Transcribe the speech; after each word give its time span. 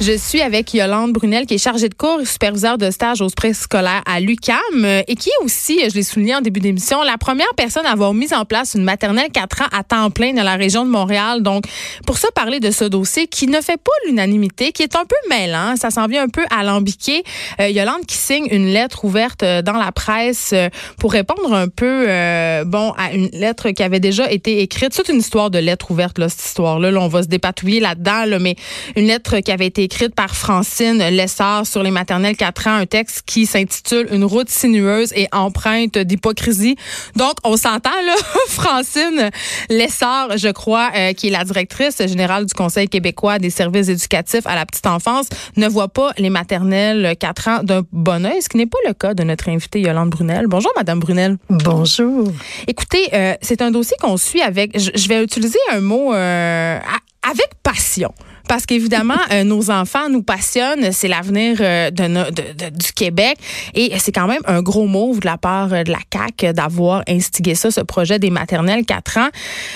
Je 0.00 0.16
suis 0.16 0.40
avec 0.40 0.72
Yolande 0.72 1.12
Brunel, 1.12 1.44
qui 1.44 1.52
est 1.52 1.58
chargée 1.58 1.90
de 1.90 1.94
cours 1.94 2.22
et 2.22 2.24
superviseur 2.24 2.78
de 2.78 2.90
stage 2.90 3.20
aux 3.20 3.28
préscolaires 3.28 4.00
à 4.06 4.18
l'UCAM 4.18 4.56
euh, 4.76 5.02
et 5.06 5.14
qui 5.14 5.28
est 5.28 5.44
aussi, 5.44 5.78
je 5.90 5.94
l'ai 5.94 6.02
souligné 6.02 6.34
en 6.34 6.40
début 6.40 6.60
d'émission, 6.60 7.02
la 7.02 7.18
première 7.18 7.52
personne 7.54 7.84
à 7.84 7.90
avoir 7.90 8.14
mis 8.14 8.32
en 8.32 8.46
place 8.46 8.72
une 8.74 8.82
maternelle 8.82 9.28
4 9.30 9.60
ans 9.60 9.66
à 9.72 9.84
temps 9.84 10.10
plein 10.10 10.32
dans 10.32 10.42
la 10.42 10.56
région 10.56 10.86
de 10.86 10.90
Montréal. 10.90 11.42
Donc, 11.42 11.64
pour 12.06 12.16
ça, 12.16 12.28
parler 12.34 12.60
de 12.60 12.70
ce 12.70 12.86
dossier 12.86 13.26
qui 13.26 13.46
ne 13.46 13.60
fait 13.60 13.76
pas 13.76 13.92
l'unanimité, 14.06 14.72
qui 14.72 14.82
est 14.82 14.96
un 14.96 15.04
peu 15.04 15.16
mêlant, 15.28 15.76
ça 15.76 15.90
s'en 15.90 16.06
vient 16.06 16.22
un 16.22 16.30
peu 16.30 16.46
alambiqué. 16.48 17.22
Euh, 17.60 17.68
Yolande 17.68 18.06
qui 18.06 18.16
signe 18.16 18.48
une 18.50 18.72
lettre 18.72 19.04
ouverte 19.04 19.42
euh, 19.42 19.60
dans 19.60 19.76
la 19.76 19.92
presse 19.92 20.52
euh, 20.54 20.70
pour 20.98 21.12
répondre 21.12 21.52
un 21.52 21.68
peu, 21.68 22.06
euh, 22.08 22.64
bon, 22.64 22.94
à 22.96 23.12
une 23.12 23.28
lettre 23.34 23.68
qui 23.72 23.82
avait 23.82 24.00
déjà 24.00 24.32
été 24.32 24.62
écrite. 24.62 24.94
C'est 24.94 25.10
une 25.10 25.18
histoire 25.18 25.50
de 25.50 25.58
lettre 25.58 25.90
ouverte, 25.90 26.18
là, 26.18 26.30
cette 26.30 26.46
histoire-là. 26.46 26.90
Là, 26.90 27.00
on 27.00 27.08
va 27.08 27.22
se 27.22 27.28
dépatouiller 27.28 27.80
là-dedans, 27.80 28.24
là, 28.24 28.38
mais 28.38 28.56
une 28.96 29.04
lettre 29.04 29.40
qui 29.40 29.52
avait 29.52 29.66
été 29.66 29.82
écrite 29.82 29.89
par 30.14 30.34
Francine 30.34 30.98
Lessard 31.10 31.66
sur 31.66 31.82
les 31.82 31.90
maternelles 31.90 32.36
4 32.36 32.66
ans, 32.68 32.74
un 32.74 32.86
texte 32.86 33.22
qui 33.26 33.44
s'intitule 33.44 34.08
Une 34.12 34.24
route 34.24 34.48
sinueuse 34.48 35.12
et 35.14 35.28
empreinte 35.32 35.98
d'hypocrisie. 35.98 36.76
Donc, 37.16 37.34
on 37.44 37.56
s'entend, 37.56 37.90
là, 38.06 38.14
Francine 38.48 39.30
Lessard, 39.68 40.38
je 40.38 40.48
crois, 40.48 40.90
euh, 40.96 41.12
qui 41.12 41.28
est 41.28 41.30
la 41.30 41.44
directrice 41.44 41.98
générale 42.06 42.46
du 42.46 42.54
Conseil 42.54 42.88
québécois 42.88 43.38
des 43.38 43.50
services 43.50 43.88
éducatifs 43.88 44.46
à 44.46 44.54
la 44.54 44.64
petite 44.64 44.86
enfance, 44.86 45.28
ne 45.56 45.68
voit 45.68 45.88
pas 45.88 46.12
les 46.18 46.30
maternelles 46.30 47.14
4 47.18 47.48
ans 47.48 47.62
d'un 47.62 47.82
bon 47.92 48.24
oeil, 48.24 48.40
ce 48.40 48.48
qui 48.48 48.56
n'est 48.56 48.66
pas 48.66 48.78
le 48.86 48.94
cas 48.94 49.14
de 49.14 49.24
notre 49.24 49.48
invitée 49.48 49.80
Yolande 49.80 50.10
Brunel. 50.10 50.46
Bonjour, 50.46 50.72
Madame 50.76 51.00
Brunel. 51.00 51.36
Bonjour. 51.50 52.28
Écoutez, 52.66 53.08
euh, 53.12 53.34
c'est 53.42 53.60
un 53.60 53.70
dossier 53.70 53.96
qu'on 54.00 54.16
suit 54.16 54.40
avec, 54.40 54.78
je, 54.78 54.90
je 54.94 55.08
vais 55.08 55.22
utiliser 55.22 55.58
un 55.72 55.80
mot 55.80 56.14
euh, 56.14 56.78
avec 57.22 57.50
passion. 57.62 58.14
Parce 58.50 58.66
qu'évidemment, 58.66 59.14
euh, 59.30 59.44
nos 59.44 59.70
enfants 59.70 60.08
nous 60.08 60.24
passionnent, 60.24 60.90
c'est 60.90 61.06
l'avenir 61.06 61.58
euh, 61.60 61.88
du 61.92 62.92
Québec. 62.96 63.38
Et 63.76 63.96
c'est 64.00 64.10
quand 64.10 64.26
même 64.26 64.40
un 64.44 64.60
gros 64.60 64.88
move 64.88 65.20
de 65.20 65.26
la 65.26 65.38
part 65.38 65.72
euh, 65.72 65.84
de 65.84 65.92
la 65.92 66.00
CAQ 66.12 66.52
d'avoir 66.52 67.04
instigé 67.06 67.54
ça, 67.54 67.70
ce 67.70 67.80
projet 67.80 68.18
des 68.18 68.30
maternelles 68.30 68.84
4 68.84 69.18
ans. 69.18 69.28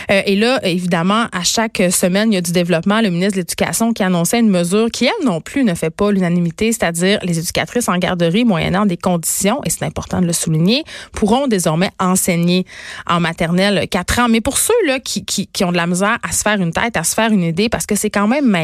Et 0.08 0.34
là, 0.34 0.58
évidemment, 0.64 1.27
à 1.31 1.44
chaque 1.44 1.81
semaine, 1.92 2.33
il 2.33 2.34
y 2.34 2.39
a 2.39 2.41
du 2.41 2.50
développement. 2.50 3.00
Le 3.00 3.11
ministre 3.11 3.34
de 3.34 3.42
l'Éducation 3.42 3.92
qui 3.92 4.03
annonçait 4.03 4.41
une 4.41 4.50
mesure 4.50 4.91
qui, 4.91 5.05
elle 5.05 5.25
non 5.25 5.41
plus, 5.41 5.62
ne 5.62 5.75
fait 5.75 5.91
pas 5.91 6.11
l'unanimité, 6.11 6.72
c'est-à-dire 6.72 7.20
les 7.22 7.38
éducatrices 7.38 7.88
en 7.88 7.97
garderie, 7.98 8.44
moyennant 8.44 8.86
des 8.86 8.97
conditions, 8.97 9.61
et 9.64 9.70
c'est 9.70 9.84
important 9.84 10.20
de 10.20 10.27
le 10.27 10.33
souligner, 10.33 10.83
pourront 11.12 11.47
désormais 11.47 11.91
enseigner 12.00 12.66
en 13.06 13.20
maternelle 13.20 13.86
4 13.88 14.19
ans. 14.19 14.28
Mais 14.28 14.41
pour 14.41 14.59
ceux-là 14.59 14.98
qui, 14.98 15.25
qui, 15.25 15.47
qui 15.47 15.62
ont 15.62 15.70
de 15.70 15.77
la 15.77 15.86
misère 15.86 16.19
à 16.28 16.33
se 16.33 16.42
faire 16.42 16.61
une 16.61 16.72
tête, 16.72 16.97
à 16.97 17.05
se 17.05 17.14
faire 17.14 17.31
une 17.31 17.44
idée, 17.44 17.69
parce 17.69 17.86
que 17.86 17.94
c'est 17.94 18.11
quand 18.11 18.27
même 18.27 18.64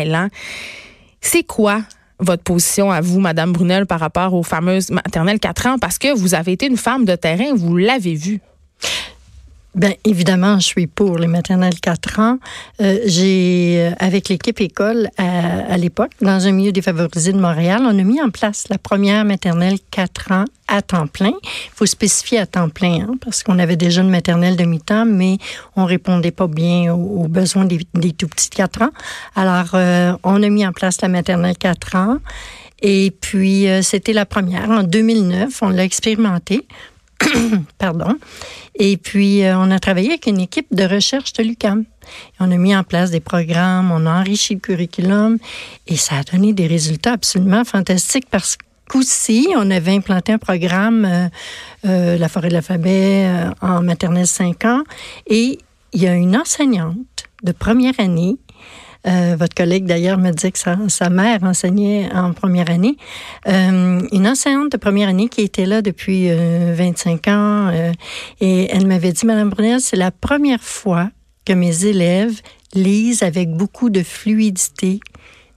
c'est 1.20 1.43
quoi 1.43 1.83
votre 2.19 2.43
position 2.43 2.91
à 2.91 3.01
vous, 3.01 3.19
Madame 3.19 3.53
Brunel, 3.53 3.87
par 3.87 4.01
rapport 4.01 4.34
aux 4.34 4.42
fameuses 4.42 4.91
maternelles 4.91 5.41
4 5.41 5.67
ans? 5.67 5.79
Parce 5.79 5.98
que 5.98 6.15
vous 6.15 6.34
avez 6.34 6.53
été 6.53 6.67
une 6.67 6.77
femme 6.77 7.05
de 7.05 7.15
terrain, 7.17 7.55
vous 7.55 7.77
l'avez 7.77 8.15
vu. 8.15 8.41
Bien, 9.77 9.93
évidemment, 10.05 10.59
je 10.59 10.67
suis 10.67 10.87
pour 10.89 11.17
les 11.19 11.29
maternelles 11.29 11.79
4 11.81 12.19
ans. 12.19 12.39
Euh, 12.81 12.99
j'ai, 13.07 13.77
euh, 13.79 13.95
avec 14.01 14.29
l'équipe 14.29 14.61
école 14.61 15.09
à, 15.17 15.77
l'époque, 15.77 16.11
dans 16.21 16.45
un 16.45 16.51
milieu 16.51 16.73
défavorisé 16.73 17.33
de 17.33 17.39
Montréal, 17.39 17.83
on 17.85 17.97
a 17.97 18.03
mis 18.03 18.21
en 18.21 18.31
place 18.31 18.65
la 18.69 18.79
première 18.79 19.25
maternelle 19.25 19.79
4 19.93 20.33
ans 20.33 20.45
à 20.67 20.83
temps 20.83 21.07
plein. 21.07 21.35
Il 21.45 21.71
faut 21.73 21.87
spécifier 21.87 22.41
à 22.41 22.47
temps 22.47 22.69
plein, 22.69 23.03
hein, 23.03 23.13
parce 23.25 23.45
qu'on 23.45 23.61
avait 23.61 23.77
déjà 23.77 24.03
une 24.03 24.11
maternelle 24.11 24.57
de 24.57 24.65
mi-temps, 24.65 25.07
mais 25.07 25.39
on 25.77 25.85
répondait 25.85 26.33
pas 26.33 26.48
bien 26.48 26.93
aux, 26.93 27.29
besoins 27.29 27.65
des, 27.65 27.79
tout 28.13 28.27
petits 28.27 28.51
4 28.51 28.83
ans. 28.83 28.91
Alors, 29.36 29.70
euh, 29.75 30.14
on 30.25 30.42
a 30.42 30.48
mis 30.48 30.67
en 30.67 30.73
place 30.73 31.01
la 31.01 31.09
maternelle 31.09 31.57
4 31.57 31.95
ans. 31.95 32.19
Et 32.83 33.13
puis, 33.20 33.67
c'était 33.83 34.14
la 34.14 34.25
première. 34.25 34.70
En 34.70 34.83
2009, 34.83 35.63
on 35.63 35.69
l'a 35.69 35.85
expérimenté. 35.85 36.67
Pardon. 37.79 38.17
Et 38.77 38.97
puis, 38.97 39.45
euh, 39.45 39.58
on 39.58 39.70
a 39.70 39.79
travaillé 39.79 40.08
avec 40.08 40.27
une 40.27 40.41
équipe 40.41 40.67
de 40.73 40.85
recherche 40.85 41.33
de 41.35 41.42
l'UCAM. 41.42 41.85
On 42.39 42.51
a 42.51 42.57
mis 42.57 42.75
en 42.75 42.85
place 42.85 43.11
des 43.11 43.20
programmes, 43.20 43.91
on 43.92 44.07
a 44.07 44.20
enrichi 44.20 44.55
le 44.55 44.61
curriculum 44.61 45.39
et 45.86 45.97
ça 45.97 46.17
a 46.17 46.23
donné 46.23 46.53
des 46.53 46.67
résultats 46.67 47.13
absolument 47.13 47.64
fantastiques 47.64 48.29
parce 48.30 48.57
qu'aussi, 48.91 49.48
on 49.57 49.70
avait 49.70 49.95
implanté 49.95 50.33
un 50.33 50.39
programme, 50.39 51.05
euh, 51.05 51.29
euh, 51.86 52.19
la 52.19 52.29
forêt 52.29 52.48
de 52.48 52.55
l'alphabet, 52.55 53.27
euh, 53.27 53.51
en 53.61 53.83
maternelle 53.83 54.27
5 54.27 54.64
ans. 54.64 54.83
Et 55.27 55.59
il 55.92 56.03
y 56.03 56.09
a 56.09 56.14
une 56.14 56.36
enseignante 56.36 56.97
de 57.42 57.53
première 57.53 57.98
année 57.98 58.36
euh, 59.06 59.34
votre 59.38 59.55
collègue 59.55 59.86
d'ailleurs 59.86 60.18
me 60.18 60.30
dit 60.30 60.52
que 60.52 60.58
sa, 60.58 61.11
mère 61.11 61.42
enseignait 61.42 62.11
en 62.12 62.33
première 62.33 62.70
année. 62.70 62.96
Euh, 63.48 64.00
une 64.12 64.28
enseignante 64.28 64.72
de 64.72 64.77
première 64.77 65.08
année 65.08 65.28
qui 65.28 65.40
était 65.40 65.66
là 65.66 65.83
depuis 65.83 66.30
euh, 66.30 66.74
25 66.77 67.28
ans 67.28 67.68
euh, 67.72 67.92
et 68.40 68.68
elle 68.70 68.86
m'avait 68.86 69.12
dit, 69.12 69.24
Madame 69.24 69.50
Brunel, 69.50 69.80
c'est 69.80 69.96
la 69.96 70.11
première 70.11 70.62
fois 70.62 71.11
que 71.46 71.52
mes 71.52 71.86
élèves 71.86 72.40
lisent 72.74 73.22
avec 73.22 73.50
beaucoup 73.50 73.90
de 73.90 74.02
fluidité 74.02 75.00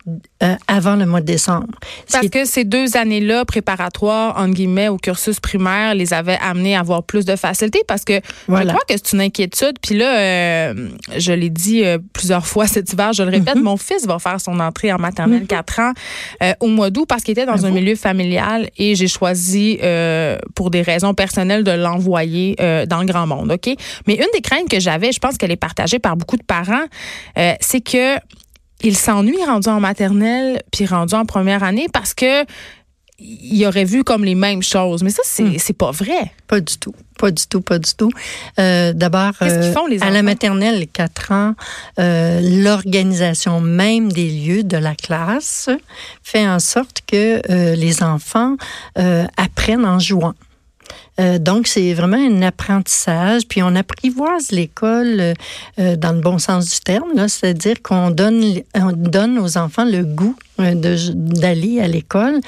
euh, 0.08 0.56
avant 0.68 0.96
le 0.96 1.06
mois 1.06 1.22
de 1.22 1.26
décembre. 1.26 1.68
Ce 2.08 2.14
Parce 2.14 2.28
que 2.30 2.44
ces 2.46 2.66
deux 2.66 2.98
années-là 2.98 3.46
préparatoires, 3.46 4.38
entre 4.38 4.54
guillemets, 4.54 4.90
au 4.90 4.98
cursus 4.98 5.40
primaire, 5.40 5.96
les 5.96 6.14
avaient 6.14 6.38
amenés 6.42 6.76
à 6.76 6.82
avoir 6.82 7.04
plus 7.04 7.24
de 7.26 7.36
facilité 7.36 7.80
parce 7.88 8.04
que 8.04 8.20
Voilà. 8.48 8.66
je 8.72 8.78
crois 8.78 8.86
que 8.88 8.94
c'est 8.98 9.14
une 9.14 9.22
inquiétude. 9.22 9.78
Puis 9.82 9.96
là, 9.98 10.18
euh, 10.18 10.90
je 11.18 11.32
l'ai 11.32 11.50
dit 11.50 11.86
euh, 11.86 11.98
plusieurs 12.14 12.46
fois 12.46 12.68
cet 12.76 12.92
hiver, 12.92 13.14
je 13.14 13.24
le 13.24 13.30
répète, 13.30 13.56
Mhm. 13.56 13.64
mon 13.64 13.78
fils 13.78 14.06
va 14.06 14.20
faire 14.20 14.42
son 14.42 14.60
entrée 14.60 14.92
en 14.92 14.98
maternelle 15.00 15.46
4 15.48 15.80
ans 15.80 15.94
au 16.60 16.68
mois 16.68 16.90
d'août 16.90 17.06
parce 17.08 17.24
qu'il 17.24 17.32
était 17.34 17.46
dans 17.46 17.54
un 17.54 17.70
Bravo. 17.70 17.76
milieu 17.76 17.96
familial 17.96 18.70
et 18.78 18.96
j'ai 18.96 19.08
choisi, 19.08 19.80
pour 20.56 20.70
des 20.70 20.82
raisons 20.82 21.14
personnelles, 21.14 21.64
de 21.64 21.72
l'envoyer 21.72 22.56
dans 22.88 23.00
le 23.00 23.06
grand 23.06 23.28
monde. 23.28 23.52
OK? 23.54 23.74
Mais 24.08 24.16
une 24.16 24.28
des 24.34 24.42
craintes 24.42 24.70
que 24.70 24.80
j'avais, 24.80 25.12
je 25.12 25.20
pense 25.20 25.38
qu'elle 25.38 25.52
est 25.52 25.56
partagée 25.56 26.00
par 26.00 26.18
beaucoup 26.18 26.38
de 26.38 26.44
parents, 26.44 26.86
c'est 27.62 27.82
que 27.82 28.18
il 28.84 28.98
s'ennuie 28.98 29.44
rendu 29.46 29.70
en 29.70 29.80
maternelle 29.80 30.62
puis 30.72 30.86
rendu 30.86 31.16
en 31.16 31.26
première 31.26 31.64
année 31.64 31.88
parce 31.92 32.14
que 32.14 32.46
il 33.20 33.66
aurait 33.66 33.86
vu 33.86 34.04
comme 34.04 34.26
les 34.26 34.36
mêmes 34.36 34.64
choses. 34.64 35.04
Mais 35.04 35.10
ça, 35.10 35.22
c'est 35.24 35.44
Hmm. 35.44 35.58
c'est 35.58 35.78
pas 35.78 35.92
vrai. 35.92 36.32
Pas 36.48 36.60
du 36.60 36.78
tout. 36.78 36.96
Pas 37.18 37.32
du 37.32 37.46
tout, 37.48 37.62
pas 37.62 37.80
du 37.80 37.94
tout. 37.94 38.12
Euh, 38.60 38.92
D'abord, 38.92 39.32
les 39.90 40.02
à 40.02 40.10
la 40.10 40.24
maternelle, 40.24 40.80
les 40.80 40.88
4 40.88 41.32
ans, 41.32 41.54
euh, 42.00 42.42
l'organisation 42.42 43.62
même 43.62 44.12
des 44.12 44.30
lieux 44.30 44.64
de 44.64 44.78
la 44.78 44.96
classe 44.96 45.70
fait 46.24 46.46
en 46.48 46.60
sorte 46.60 47.02
que 47.08 47.42
euh, 47.50 47.76
les 47.76 48.04
enfants 48.04 48.58
euh, 48.98 49.26
apprennent 49.38 49.86
en 49.86 50.00
jouant. 50.00 50.34
Euh, 51.20 51.38
donc, 51.38 51.68
c'est 51.68 51.94
vraiment 51.94 52.18
un 52.18 52.42
apprentissage. 52.42 53.48
Puis, 53.48 53.62
on 53.62 53.76
apprivoise 53.76 54.52
l'école 54.52 55.20
euh, 55.20 55.34
euh, 55.80 55.96
dans 55.96 56.14
le 56.14 56.22
bon 56.22 56.40
sens 56.40 56.70
du 56.70 56.80
terme, 56.80 57.28
c'est-à-dire 57.28 57.82
qu'on 57.82 58.10
donne, 58.10 58.62
on 58.76 58.92
donne 58.92 59.38
aux 59.38 59.58
enfants 59.58 59.86
le 59.86 60.04
goût 60.04 60.36
d'aller 60.58 61.80
à 61.82 61.88
l'école 61.88 62.40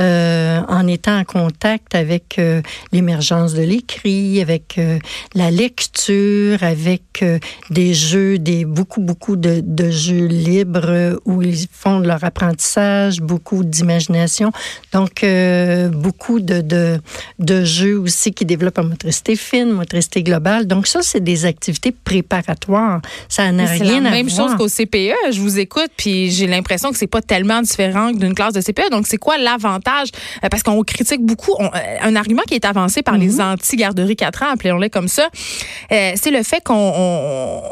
euh, 0.00 0.60
en 0.68 0.86
étant 0.86 1.18
en 1.18 1.24
contact 1.24 1.94
avec 1.94 2.38
euh, 2.38 2.62
l'émergence 2.92 3.54
de 3.54 3.62
l'écrit, 3.62 4.40
avec 4.40 4.76
euh, 4.78 4.98
la 5.34 5.50
lecture, 5.50 6.62
avec 6.62 7.02
euh, 7.22 7.38
des 7.70 7.94
jeux, 7.94 8.38
des 8.38 8.64
beaucoup, 8.64 9.00
beaucoup 9.00 9.34
de, 9.36 9.60
de 9.64 9.90
jeux 9.90 10.26
libres 10.26 10.88
euh, 10.88 11.16
où 11.24 11.42
ils 11.42 11.66
font 11.72 12.00
de 12.00 12.06
leur 12.06 12.22
apprentissage, 12.22 13.20
beaucoup 13.20 13.64
d'imagination. 13.64 14.52
Donc, 14.92 15.24
euh, 15.24 15.88
beaucoup 15.88 16.38
de, 16.40 16.60
de, 16.60 17.00
de 17.40 17.64
jeux 17.64 17.98
aussi 17.98 18.32
qui 18.32 18.44
développent 18.44 18.76
la 18.78 18.84
motricité 18.84 19.34
fine, 19.34 19.70
motricité 19.72 20.22
globale. 20.22 20.66
Donc, 20.66 20.86
ça, 20.86 21.00
c'est 21.02 21.22
des 21.24 21.44
activités 21.44 21.90
préparatoires. 21.92 23.00
Ça 23.28 23.50
n'a 23.50 23.66
C'est 23.66 23.82
rien 23.82 24.00
la 24.02 24.10
à 24.10 24.12
même 24.12 24.28
voir. 24.28 24.48
chose 24.50 24.56
qu'au 24.56 24.68
CPE. 24.68 25.32
Je 25.32 25.40
vous 25.40 25.58
écoute, 25.58 25.90
puis 25.96 26.30
j'ai 26.30 26.46
l'impression 26.46 26.90
que 26.92 26.98
c'est 26.98 27.06
pas 27.08 27.22
tellement 27.22 27.47
différent 27.62 28.12
d'une 28.12 28.34
classe 28.34 28.52
de 28.54 28.60
CPE. 28.60 28.90
Donc, 28.90 29.06
c'est 29.06 29.16
quoi 29.16 29.36
l'avantage? 29.38 30.08
Euh, 30.44 30.48
Parce 30.48 30.62
qu'on 30.62 30.82
critique 30.82 31.20
beaucoup. 31.24 31.54
on- 31.58 31.66
euh, 31.66 31.68
un 32.02 32.16
argument 32.16 32.42
qui 32.46 32.54
est 32.54 32.64
avancé 32.64 33.02
par 33.02 33.14
Mhm. 33.14 33.20
les 33.20 33.40
anti-garderies 33.40 34.16
4 34.16 34.42
ans, 34.42 34.52
appelons-les 34.54 34.90
comme 34.90 35.08
ça, 35.08 35.28
euh, 35.92 36.12
c'est 36.16 36.30
le 36.30 36.42
fait 36.42 36.62
qu'on... 36.64 36.74
on- 36.74 37.62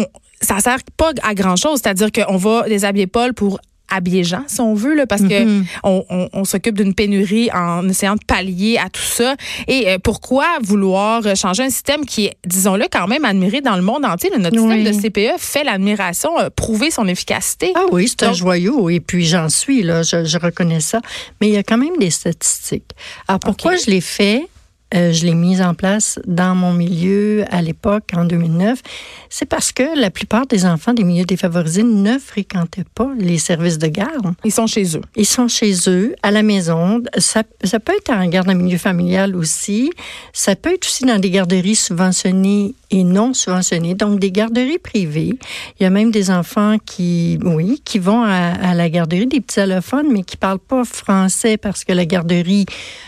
on- 0.00 0.06
ça 0.40 0.58
sert 0.60 0.78
pas 0.96 1.12
à 1.22 1.34
grand-chose. 1.34 1.80
C'est-à-dire 1.82 2.10
qu'on 2.12 2.36
va 2.36 2.62
déshabiller 2.68 3.06
Paul 3.06 3.32
pour 3.34 3.58
habiller 3.94 4.24
Jean, 4.24 4.44
si 4.46 4.60
on 4.60 4.74
veut, 4.74 4.94
là, 4.94 5.06
parce 5.06 5.22
que 5.22 5.44
Mhm. 5.44 5.64
on, 5.82 6.04
on- 6.10 6.28
on 6.32 6.44
s'occupe 6.44 6.76
d'une 6.76 6.94
pénurie 6.94 7.50
en 7.52 7.88
essayant 7.88 8.14
de 8.14 8.24
pallier 8.26 8.78
à 8.78 8.88
tout 8.88 9.00
ça. 9.02 9.36
Et 9.68 9.88
euh, 9.88 9.98
pourquoi 10.02 10.46
vouloir 10.62 11.22
changer 11.36 11.64
un 11.64 11.70
système 11.70 12.04
qui 12.04 12.26
est, 12.26 12.34
disons-le, 12.46 12.86
quand 12.90 13.06
même 13.06 13.24
admiré 13.24 13.60
dans 13.60 13.76
le 13.76 13.82
monde 13.82 14.04
entier? 14.04 14.30
là? 14.30 14.38
Notre 14.38 14.58
Oui. 14.60 14.84
système 14.84 14.94
de 14.94 15.00
CPE 15.08 15.38
fait 15.38 15.64
l'admiration, 15.64 16.38
euh, 16.38 16.48
prouver 16.54 16.90
son 16.90 17.06
efficacité. 17.08 17.72
Ah 17.74 17.84
oui, 17.92 18.08
c'est 18.08 18.22
un 18.24 18.32
joyau. 18.32 18.88
Et 18.90 19.00
puis, 19.00 19.24
j'en 19.24 19.48
suis, 19.48 19.82
là, 19.82 20.02
je, 20.02 20.24
je 20.24 20.38
reconnais 20.38 20.80
ça. 20.80 21.00
Mais 21.40 21.48
il 21.48 21.54
y 21.54 21.56
a 21.58 21.62
quand 21.62 21.78
même 21.78 21.96
des 21.98 22.10
statistiques. 22.10 22.90
Alors, 23.28 23.40
pourquoi 23.40 23.76
je 23.76 23.90
l'ai 23.90 24.00
fait? 24.00 24.46
Euh, 24.94 25.12
je 25.12 25.24
l'ai 25.26 25.34
mise 25.34 25.60
en 25.60 25.74
place 25.74 26.20
dans 26.26 26.54
mon 26.54 26.72
milieu 26.72 27.44
à 27.50 27.62
l'époque, 27.62 28.10
en 28.16 28.24
2009. 28.24 28.80
C'est 29.28 29.46
parce 29.46 29.72
que 29.72 29.98
la 29.98 30.10
plupart 30.10 30.46
des 30.46 30.66
enfants 30.66 30.92
des 30.92 31.04
milieux 31.04 31.24
défavorisés 31.24 31.82
ne 31.82 32.18
fréquentaient 32.18 32.84
pas 32.94 33.10
les 33.18 33.38
services 33.38 33.78
de 33.78 33.88
garde. 33.88 34.34
Ils 34.44 34.52
sont 34.52 34.66
chez 34.66 34.96
eux. 34.96 35.02
Ils 35.16 35.26
sont 35.26 35.48
chez 35.48 35.74
eux, 35.88 36.14
à 36.22 36.30
la 36.30 36.42
maison. 36.42 37.02
Ça, 37.18 37.42
ça 37.64 37.80
peut 37.80 37.94
être 37.96 38.10
en 38.10 38.26
garde 38.26 38.48
en 38.48 38.54
milieu 38.54 38.78
familial 38.78 39.34
aussi. 39.34 39.90
Ça 40.32 40.54
peut 40.54 40.74
être 40.74 40.86
aussi 40.86 41.04
dans 41.04 41.18
des 41.18 41.30
garderies 41.30 41.76
subventionnées 41.76 42.74
et 42.96 43.04
non 43.04 43.34
subventionnées, 43.34 43.94
donc 43.94 44.20
des 44.20 44.30
garderies 44.30 44.78
privées. 44.78 45.34
Il 45.78 45.82
y 45.82 45.86
a 45.86 45.90
même 45.90 46.10
des 46.10 46.30
enfants 46.30 46.76
qui, 46.84 47.38
oui, 47.42 47.82
qui 47.84 47.98
vont 47.98 48.22
à, 48.22 48.52
à 48.70 48.74
la 48.74 48.88
garderie, 48.88 49.26
des 49.26 49.40
petits 49.40 49.60
allophones, 49.60 50.06
mais 50.12 50.22
qui 50.22 50.36
parlent 50.36 50.58
pas 50.58 50.84
français 50.84 51.56
parce 51.56 51.84
que 51.84 51.92
la 51.92 52.06
garderie 52.06 52.66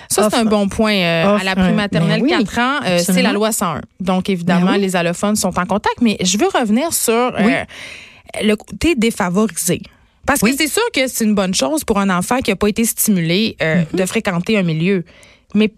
Ça, 0.08 0.28
c'est 0.30 0.36
un 0.38 0.44
bon 0.44 0.68
point. 0.68 0.94
Euh, 0.96 1.36
à 1.38 1.44
la 1.44 1.52
un- 1.52 1.54
prématernelle 1.54 2.20
ben 2.22 2.24
oui, 2.38 2.44
4 2.44 2.58
ans, 2.58 2.80
euh, 2.86 2.98
c'est 2.98 3.22
la 3.22 3.32
loi 3.32 3.52
101. 3.52 3.80
Donc, 4.00 4.28
évidemment, 4.28 4.66
Ben 4.66 4.72
oui. 4.74 4.80
les 4.80 4.96
allophones 4.96 5.36
sont 5.36 5.56
en 5.58 5.66
contact. 5.66 5.96
Mais 6.00 6.16
je 6.22 6.36
veux 6.38 6.48
revenir 6.48 6.92
sur 6.92 7.12
euh, 7.12 7.30
Oui. 7.44 7.52
le 8.46 8.54
côté 8.56 8.94
défavorisé. 8.96 9.82
Parce 10.26 10.40
que 10.40 10.52
c'est 10.56 10.66
sûr 10.66 10.82
que 10.92 11.06
c'est 11.06 11.24
une 11.24 11.34
bonne 11.36 11.54
chose 11.54 11.84
pour 11.84 12.00
un 12.00 12.10
enfant 12.10 12.38
qui 12.38 12.50
n'a 12.50 12.56
pas 12.56 12.68
été 12.68 12.84
stimulé 12.84 13.56
Mm-hmm. 13.60 13.96
de 13.96 14.06
fréquenter 14.06 14.58
un 14.58 14.62
milieu. 14.64 15.04
Mais 15.54 15.72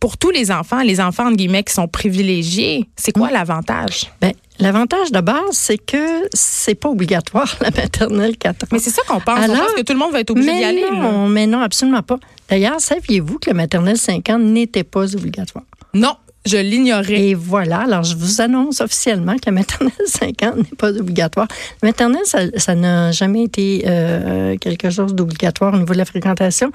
pour 0.00 0.16
tous 0.16 0.30
les 0.30 0.50
enfants, 0.50 0.80
les 0.82 1.00
enfants, 1.00 1.26
entre 1.26 1.36
guillemets, 1.36 1.62
qui 1.62 1.74
sont 1.74 1.86
privilégiés, 1.88 2.88
c'est 2.96 3.14
Mm. 3.16 3.20
quoi 3.20 3.30
l'avantage? 3.30 4.10
Ben, 4.20 4.32
l'avantage 4.58 5.12
de 5.12 5.20
base, 5.20 5.36
c'est 5.52 5.76
que 5.78 6.26
c'est 6.32 6.74
pas 6.74 6.88
obligatoire 6.88 7.54
la 7.60 7.70
maternelle 7.70 8.36
4 8.38 8.64
ans. 8.64 8.66
Mais 8.72 8.78
c'est 8.78 8.90
ça 8.90 9.02
qu'on 9.06 9.20
pense. 9.20 9.38
Alors- 9.38 9.56
on 9.56 9.60
pense 9.60 9.74
que 9.74 9.82
tout 9.82 9.92
le 9.92 9.98
monde 9.98 10.12
va 10.12 10.20
être 10.20 10.30
obligé 10.30 10.52
d'y 10.56 10.64
aller. 10.64 10.84
non, 10.90 11.28
mais 11.28 11.46
non, 11.46 11.60
absolument 11.60 12.02
pas. 12.02 12.18
D'ailleurs, 12.48 12.80
saviez-vous 12.80 13.38
que 13.38 13.50
la 13.50 13.54
maternelle 13.54 13.98
5 13.98 14.28
ans 14.30 14.38
n'était 14.38 14.84
pas 14.84 15.14
obligatoire? 15.14 15.64
Non, 15.94 16.14
je 16.46 16.56
l'ignorais. 16.56 17.20
Et 17.20 17.34
voilà, 17.34 17.80
alors 17.80 18.02
je 18.02 18.16
vous 18.16 18.40
annonce 18.40 18.80
officiellement 18.80 19.34
que 19.34 19.46
la 19.46 19.52
maternelle 19.52 19.92
5 20.06 20.42
ans 20.42 20.54
n'est 20.56 20.76
pas 20.76 20.90
obligatoire. 20.90 21.46
La 21.82 21.88
maternelle, 21.88 22.22
ça 22.24 22.40
ça 22.56 22.74
n'a 22.74 23.12
jamais 23.12 23.44
été 23.44 23.84
euh, 23.86 24.56
quelque 24.56 24.90
chose 24.90 25.14
d'obligatoire 25.14 25.74
au 25.74 25.76
niveau 25.76 25.92
de 25.92 25.98
la 25.98 26.04
fréquentation, 26.04 26.72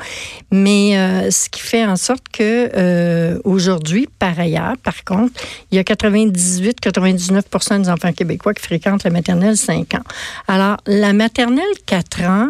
mais 0.52 0.98
euh, 0.98 1.32
ce 1.32 1.50
qui 1.50 1.62
fait 1.62 1.86
en 1.86 1.96
sorte 1.96 2.24
que 2.32 2.70
euh, 2.76 3.40
aujourd'hui, 3.44 4.08
par 4.20 4.40
ailleurs, 4.40 4.76
par 4.84 5.04
contre, 5.04 5.42
il 5.72 5.76
y 5.76 5.80
a 5.80 5.84
98-99 5.84 7.82
des 7.82 7.90
enfants 7.90 8.14
québécois 8.14 8.54
qui 8.54 8.64
fréquentent 8.64 9.04
la 9.04 9.10
maternelle 9.10 9.58
5 9.58 9.96
ans. 9.96 10.04
Alors, 10.48 10.78
la 10.86 11.14
maternelle 11.14 11.64
4 11.86 12.22
ans, 12.24 12.50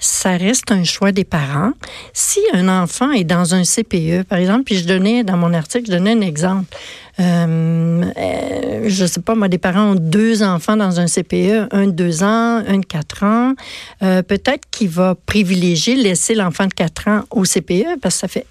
ça 0.00 0.36
reste 0.36 0.72
un 0.72 0.82
choix 0.82 1.12
des 1.12 1.24
parents. 1.24 1.72
Si 2.12 2.40
un 2.52 2.68
enfant 2.68 3.12
est 3.12 3.24
dans 3.24 3.54
un 3.54 3.62
CPE, 3.62 4.24
par 4.24 4.38
exemple, 4.38 4.64
puis 4.64 4.76
je 4.76 4.86
donnais 4.86 5.22
dans 5.22 5.36
mon 5.36 5.52
article, 5.52 5.86
je 5.86 5.92
donnais 5.92 6.12
un 6.12 6.22
exemple. 6.22 6.74
Euh, 7.20 8.04
euh, 8.16 8.84
je 8.86 9.06
sais 9.06 9.20
pas, 9.20 9.34
moi, 9.34 9.48
des 9.48 9.58
parents 9.58 9.92
ont 9.92 9.94
deux 9.94 10.42
enfants 10.42 10.76
dans 10.76 11.00
un 11.00 11.06
CPE, 11.06 11.68
un 11.70 11.86
de 11.86 11.90
deux 11.90 12.22
ans, 12.22 12.62
un 12.66 12.78
de 12.78 12.86
quatre 12.86 13.24
ans. 13.24 13.54
Euh, 14.02 14.22
Peut-être 14.22 14.64
qu'il 14.70 14.88
va 14.88 15.14
privilégier 15.26 15.96
laisser 15.96 16.34
l'enfant 16.34 16.66
de 16.66 16.72
quatre 16.72 17.08
ans 17.08 17.22
au 17.30 17.44
CPE 17.44 18.00
parce 18.00 18.14
que 18.14 18.20
ça 18.20 18.28
fait 18.28 18.46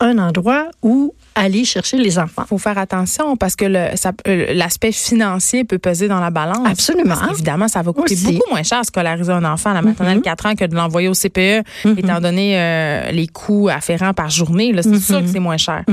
un 0.00 0.18
endroit 0.18 0.66
où 0.82 1.14
aller 1.34 1.64
chercher 1.66 1.98
les 1.98 2.18
enfants. 2.18 2.44
faut 2.48 2.56
faire 2.58 2.78
attention 2.78 3.36
parce 3.36 3.56
que 3.56 3.64
euh, 3.66 4.54
l'aspect 4.54 4.92
financier 4.92 5.64
peut 5.64 5.78
peser 5.78 6.08
dans 6.08 6.20
la 6.20 6.30
balance. 6.30 6.66
Absolument. 6.66 7.14
Parce 7.14 7.28
qu'évidemment, 7.28 7.68
ça 7.68 7.82
va 7.82 7.92
coûter 7.92 8.14
Aussi. 8.14 8.24
beaucoup 8.32 8.50
moins 8.50 8.62
cher 8.62 8.80
de 8.80 8.86
scolariser 8.86 9.32
un 9.32 9.44
enfant 9.44 9.70
à 9.70 9.74
la 9.74 9.82
maternelle 9.82 10.16
Mhm. 10.18 10.22
4 10.22 10.46
ans 10.46 10.54
que 10.54 10.64
de 10.64 10.74
l'envoyer 10.74 11.08
au 11.08 11.14
CPE, 11.14 11.62
étant 11.98 12.20
donné 12.20 12.58
euh, 12.58 13.10
les 13.10 13.26
coûts 13.26 13.68
afférents 13.68 14.14
par 14.14 14.30
journée. 14.30 14.72
C'est 14.82 14.98
sûr 14.98 15.20
que 15.20 15.26
c'est 15.28 15.38
moins 15.40 15.56
cher. 15.58 15.84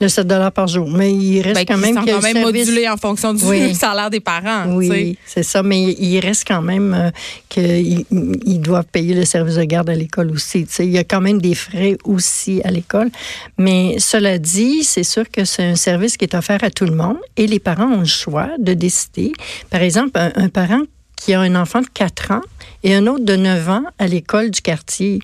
Le 0.00 0.08
7 0.08 0.28
par 0.54 0.68
jour. 0.68 0.88
Mais 0.88 1.12
il 1.12 1.40
reste 1.42 1.56
Ben, 1.56 1.64
quand 1.66 1.78
même 1.78 1.96
sont 1.96 2.02
y 2.04 2.10
a 2.10 2.14
quand 2.14 2.22
même 2.22 2.36
service- 2.36 2.66
modulés 2.68 2.88
en 2.88 2.96
fonction 2.96 3.34
du 3.34 3.44
Oui. 3.44 3.74
salaire 3.74 4.10
des 4.10 4.20
parents. 4.20 4.66
Oui, 4.74 5.16
c'est 5.26 5.42
ça, 5.42 5.62
mais 5.64 5.82
il 5.98 6.20
reste 6.20 6.44
quand 6.46 6.62
même 6.62 6.94
euh, 6.94 7.10
qu'ils 7.48 8.04
ils 8.46 8.60
doivent 8.60 8.86
payer 8.90 9.14
le 9.14 9.24
service 9.24 9.56
de 9.56 9.64
garde 9.64 9.90
à 9.90 9.94
l'école 9.94 10.30
aussi. 10.30 10.66
Il 10.78 10.90
y 10.90 10.98
a 10.98 11.04
quand 11.04 11.20
même 11.20 11.40
des 11.40 11.54
frais 11.54 11.96
aussi 12.04 12.60
à 12.64 12.70
l'école. 12.70 13.10
Mais 13.56 13.96
cela 13.98 14.38
dit, 14.38 14.84
c'est 14.84 15.02
sûr 15.04 15.30
que 15.30 15.44
c'est 15.44 15.64
un 15.64 15.76
service 15.76 16.16
qui 16.16 16.24
est 16.24 16.34
offert 16.34 16.62
à 16.62 16.70
tout 16.70 16.84
le 16.84 16.94
monde 16.94 17.18
et 17.36 17.46
les 17.46 17.58
parents 17.58 17.90
ont 17.90 18.00
le 18.00 18.04
choix 18.04 18.50
de 18.58 18.74
décider. 18.74 19.32
Par 19.70 19.82
exemple, 19.82 20.12
un, 20.14 20.48
parent 20.48 20.82
qui 21.16 21.34
a 21.34 21.40
un 21.40 21.54
enfant 21.54 21.80
de 21.80 21.88
4 21.92 22.32
ans 22.32 22.42
et 22.82 22.94
un 22.94 23.06
autre 23.06 23.24
de 23.24 23.36
9 23.36 23.68
ans 23.68 23.84
à 23.98 24.06
l'école 24.06 24.50
du 24.50 24.60
quartier. 24.60 25.20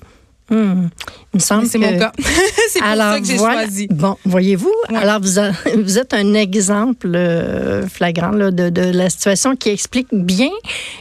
Hmm, 0.49 0.89
il 1.33 1.37
me 1.37 1.39
semble 1.39 1.65
C'est 1.65 1.79
que... 1.79 1.85
mon 1.85 1.97
cas. 1.97 2.11
c'est 2.69 2.79
pour 2.79 2.87
ça 2.95 3.19
que 3.19 3.25
j'ai 3.25 3.37
voilà. 3.37 3.61
choisi. 3.63 3.87
Bon, 3.89 4.15
voyez-vous, 4.25 4.71
Ouais. 4.91 4.97
alors 4.97 5.19
vous, 5.19 5.39
a- 5.39 5.51
vous 5.75 5.97
êtes 5.97 6.13
un 6.13 6.33
exemple 6.35 7.11
euh, 7.15 7.87
flagrant 7.87 8.29
là, 8.29 8.51
de, 8.51 8.69
de 8.69 8.81
la 8.81 9.09
situation 9.09 9.55
qui 9.55 9.69
explique 9.69 10.07
bien 10.13 10.51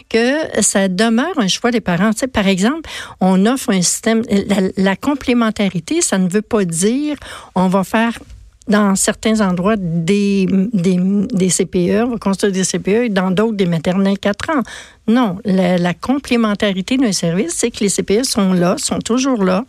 que 0.08 0.62
ça 0.62 0.88
demeure 0.88 1.38
un 1.38 1.48
choix 1.48 1.70
des 1.70 1.82
parents. 1.82 2.12
Tu 2.12 2.20
sais, 2.20 2.26
par 2.26 2.46
exemple, 2.48 2.88
on 3.20 3.44
offre 3.44 3.70
un 3.70 3.82
système, 3.82 4.22
la, 4.30 4.68
la 4.76 4.96
complémentarité, 4.96 6.00
ça 6.00 6.16
ne 6.18 6.28
veut 6.28 6.42
pas 6.42 6.64
dire 6.64 7.16
on 7.54 7.68
va 7.68 7.84
faire 7.84 8.18
dans 8.66 8.94
certains 8.96 9.42
endroits 9.42 9.76
des, 9.76 10.46
des, 10.72 10.96
des 10.98 11.48
CPE, 11.50 12.04
on 12.06 12.12
va 12.12 12.16
construire 12.18 12.50
des 12.50 12.64
CPE 12.64 12.88
et 12.88 13.08
dans 13.10 13.30
d'autres 13.30 13.56
des 13.56 13.66
maternelles 13.66 14.18
4 14.18 14.50
ans. 14.50 14.62
Non, 15.06 15.38
la, 15.44 15.76
la 15.76 15.92
complémentarité 15.92 16.96
d'un 16.96 17.12
service, 17.12 17.52
c'est 17.54 17.70
que 17.70 17.80
les 17.80 17.90
CPE 17.90 18.24
sont 18.24 18.54
là, 18.54 18.76
sont 18.78 19.00
toujours 19.00 19.44
là. 19.44 19.66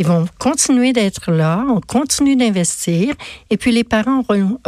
Ils 0.00 0.06
vont 0.06 0.26
continuer 0.38 0.92
d'être 0.92 1.30
là, 1.30 1.64
on 1.68 1.80
continue 1.80 2.34
d'investir 2.34 3.14
et 3.50 3.56
puis 3.56 3.70
les 3.70 3.84
parents 3.84 4.24
auront, 4.28 4.58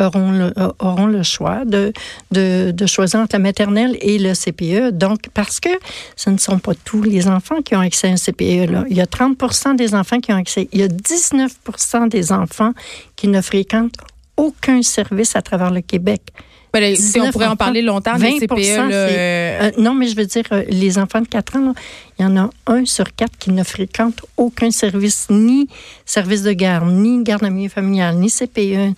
auront, 0.79 1.07
le, 1.07 1.23
choix 1.25 1.65
de, 1.65 1.93
de, 2.31 2.71
de 2.71 2.87
choisir 2.87 3.21
entre 3.21 3.35
la 3.35 3.41
maternelle 3.41 3.97
et 4.01 4.19
le 4.19 4.35
CPE. 4.35 4.97
Donc, 4.97 5.31
parce 5.35 5.59
que 5.59 5.71
ce 6.15 6.31
ne 6.31 6.39
sont 6.39 6.61
pas 6.61 6.75
tous 6.85 7.03
les 7.03 7.27
enfants 7.27 7.61
qui 7.63 7.75
ont 7.75 7.81
accès 7.81 8.09
à 8.09 8.13
un 8.13 8.17
CPE. 8.17 8.71
Là. 8.71 8.85
Il 8.89 8.97
y 8.97 9.01
a 9.01 9.07
30 9.07 9.77
des 9.77 9.97
enfants 9.97 10.21
qui 10.21 10.33
ont 10.33 10.37
accès. 10.37 10.69
Il 10.73 10.79
y 10.79 10.85
a 10.85 10.89
19 10.89 12.09
des 12.09 12.31
enfants 12.31 12.73
qui 13.17 13.27
ne 13.27 13.41
fréquentent 13.41 13.99
aucun 14.37 14.83
service 14.83 15.35
à 15.35 15.43
travers 15.43 15.71
le 15.71 15.81
Québec. 15.81 16.23
Ben, 16.75 16.97
si 16.97 17.21
on 17.21 17.27
19 17.27 17.33
pourrait 17.33 17.47
en 17.47 17.57
parler 17.57 17.83
longtemps, 17.83 18.17
20 18.17 18.31
des 18.31 18.41
CPE. 18.41 18.77
là, 18.77 18.91
euh, 18.91 19.61
euh, 19.63 19.71
non, 19.79 19.95
mais 19.95 20.09
je 20.09 20.17
veux 20.17 20.27
dire, 20.27 20.43
euh, 20.51 20.65
les 20.69 20.99
enfants 20.99 21.21
de 21.21 21.29
4 21.29 21.57
ans, 21.57 21.73
il 22.19 22.23
y 22.23 22.27
en 22.27 22.37
a 22.37 22.51
un 22.67 22.85
sur 22.85 23.15
quatre 23.15 23.39
qui 23.39 23.53
ne 23.53 23.63
fréquente 23.63 24.21
aucun 24.37 24.73
service, 24.73 25.29
ni 25.31 25.69
service 26.05 26.43
de 26.43 26.53
garde, 26.53 26.91
ni 26.91 27.23
garde 27.23 27.45
à 27.45 27.51
milieu 27.51 27.69
familial, 27.69 28.17
ni 28.17 28.29
CPE. 28.29 28.95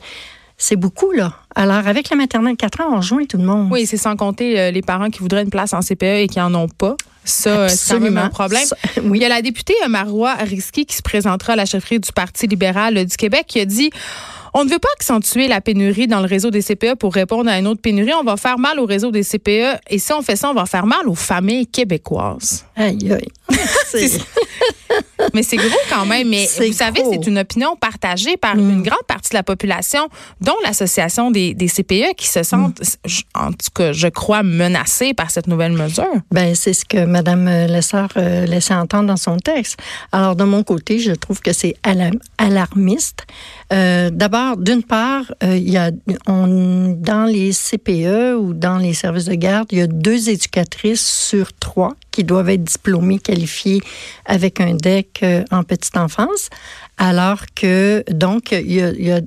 C'est 0.58 0.76
beaucoup, 0.76 1.12
là. 1.12 1.34
Alors, 1.54 1.86
avec 1.86 2.08
la 2.10 2.16
maternelle 2.16 2.56
4 2.56 2.80
ans, 2.80 2.84
on 2.92 2.96
rejoint 2.96 3.24
tout 3.26 3.36
le 3.36 3.44
monde. 3.44 3.68
Oui, 3.70 3.84
c'est 3.86 3.96
sans 3.98 4.16
compter 4.16 4.58
euh, 4.58 4.70
les 4.70 4.82
parents 4.82 5.10
qui 5.10 5.20
voudraient 5.20 5.42
une 5.42 5.50
place 5.50 5.74
en 5.74 5.80
CPE 5.80 6.02
et 6.22 6.26
qui 6.28 6.40
en 6.40 6.54
ont 6.54 6.68
pas. 6.68 6.96
Ça, 7.24 7.50
euh, 7.50 7.68
c'est 7.68 7.94
quand 7.94 8.00
même 8.00 8.16
un 8.18 8.28
problème. 8.30 8.64
Ça- 8.64 8.76
Il 9.04 9.16
y 9.16 9.24
a 9.24 9.28
la 9.28 9.42
députée 9.42 9.74
euh, 9.84 9.88
Marois 9.88 10.34
Risky 10.34 10.86
qui 10.86 10.96
se 10.96 11.02
présentera 11.02 11.54
à 11.54 11.56
la 11.56 11.66
chefferie 11.66 11.98
du 12.00 12.10
Parti 12.12 12.46
libéral 12.46 13.04
du 13.04 13.16
Québec 13.16 13.44
qui 13.48 13.60
a 13.60 13.64
dit 13.64 13.90
on 14.54 14.64
ne 14.64 14.70
veut 14.70 14.78
pas 14.78 14.88
accentuer 14.96 15.48
la 15.48 15.60
pénurie 15.60 16.06
dans 16.06 16.20
le 16.20 16.26
réseau 16.26 16.50
des 16.50 16.62
CPE 16.62 16.94
pour 16.98 17.12
répondre 17.12 17.50
à 17.50 17.58
une 17.58 17.66
autre 17.66 17.82
pénurie. 17.82 18.12
On 18.18 18.24
va 18.24 18.38
faire 18.38 18.58
mal 18.58 18.80
au 18.80 18.86
réseau 18.86 19.10
des 19.10 19.22
CPE. 19.22 19.78
Et 19.90 19.98
si 19.98 20.12
on 20.14 20.22
fait 20.22 20.36
ça, 20.36 20.48
on 20.50 20.54
va 20.54 20.64
faire 20.64 20.86
mal 20.86 21.06
aux 21.08 21.14
familles 21.14 21.66
québécoises. 21.66 22.64
Aïe, 22.74 23.12
aïe. 23.12 23.28
Mais 25.36 25.42
c'est 25.42 25.56
gros 25.58 25.68
quand 25.90 26.06
même. 26.06 26.28
Mais 26.28 26.46
vous 26.46 26.72
savez, 26.72 27.02
c'est 27.12 27.26
une 27.26 27.38
opinion 27.38 27.76
partagée 27.76 28.36
par 28.36 28.56
Mm. 28.56 28.70
une 28.70 28.82
grande 28.82 29.04
partie 29.06 29.30
de 29.30 29.34
la 29.34 29.42
population, 29.42 30.08
dont 30.40 30.56
l'Association 30.64 31.30
des, 31.30 31.52
des 31.54 31.68
CPE, 31.68 32.14
qui 32.16 32.26
se 32.26 32.42
sentent, 32.42 32.80
je- 33.04 33.22
en 33.34 33.50
tout 33.50 33.70
cas, 33.74 33.92
je 33.92 34.08
crois, 34.08 34.42
menacés 34.42 35.12
par 35.14 35.30
cette 35.30 35.46
nouvelle 35.46 35.72
mesure. 35.72 36.06
Ben, 36.32 36.54
c'est 36.54 36.72
ce 36.72 36.84
que 36.86 37.04
Mme 37.04 37.66
Lessard 37.66 38.08
euh, 38.16 38.46
laissait 38.46 38.74
entendre 38.74 39.08
dans 39.08 39.16
son 39.18 39.36
texte. 39.36 39.76
Alors, 40.10 40.36
de 40.36 40.44
mon 40.44 40.62
côté, 40.62 40.98
je 40.98 41.12
trouve 41.12 41.40
que 41.40 41.52
c'est 41.52 41.74
ala- 41.82 42.10
alarmiste. 42.38 43.26
Euh, 43.72 44.10
D'abord, 44.10 44.56
d'une 44.56 44.82
part, 44.82 45.32
euh, 45.42 45.56
il 45.56 45.68
y 45.68 45.76
a, 45.76 45.90
on, 46.26 46.96
dans 46.98 47.24
les 47.24 47.50
CPE 47.52 48.36
ou 48.38 48.52
dans 48.52 48.78
les 48.78 48.94
services 48.94 49.24
de 49.24 49.34
garde, 49.34 49.68
il 49.72 49.78
y 49.78 49.82
a 49.82 49.86
deux 49.86 50.30
éducatrices 50.30 51.04
sur 51.04 51.52
trois 51.52 51.94
qui 52.12 52.22
doivent 52.22 52.48
être 52.48 52.62
diplômées, 52.62 53.18
qualifiées 53.18 53.82
avec 54.24 54.60
un 54.60 54.74
DEC 54.74 55.20
euh, 55.22 55.44
en 55.50 55.64
petite 55.64 55.96
enfance. 55.96 56.48
Alors 56.98 57.42
que, 57.54 58.02
donc, 58.10 58.52
il 58.52 58.72
y 58.72 58.80
a, 58.80 58.88
il 58.90 59.06
y 59.06 59.12
a- 59.12 59.20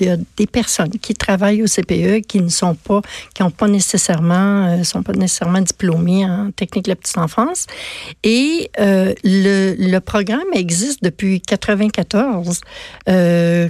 y 0.00 0.08
a- 0.08 0.16
des 0.36 0.46
personnes 0.46 0.90
qui 0.90 1.12
travaillent 1.14 1.62
au 1.62 1.66
CPE 1.66 2.20
qui 2.20 2.40
ne 2.40 2.48
sont 2.48 2.76
pas, 2.76 3.00
qui 3.34 3.42
n'ont 3.42 3.50
pas 3.50 3.66
nécessairement, 3.66 4.66
euh, 4.68 4.84
sont 4.84 5.02
pas 5.02 5.12
nécessairement 5.12 5.60
diplômés 5.60 6.24
en 6.24 6.52
technique 6.52 6.84
de 6.84 6.90
la 6.90 6.96
petite 6.96 7.18
enfance. 7.18 7.66
Et 8.22 8.70
euh, 8.78 9.12
le, 9.24 9.74
le 9.76 9.98
programme 10.00 10.44
existe 10.52 11.02
depuis 11.02 11.40
94. 11.40 12.60
Euh, 13.08 13.68